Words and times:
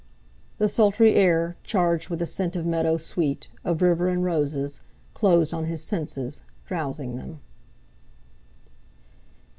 The 0.57 0.67
sultry 0.67 1.13
air, 1.13 1.57
charged 1.61 2.09
with 2.09 2.23
a 2.23 2.25
scent 2.25 2.55
of 2.55 2.65
meadow 2.65 2.97
sweet, 2.97 3.49
of 3.63 3.83
river 3.83 4.07
and 4.09 4.23
roses, 4.23 4.79
closed 5.13 5.53
on 5.53 5.65
his 5.65 5.83
senses, 5.83 6.41
drowsing 6.65 7.17
them. 7.17 7.39